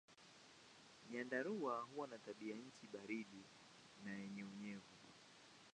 [1.11, 3.45] Nyandarua huwa na tabianchi baridi
[4.05, 4.91] na yenye unyevu.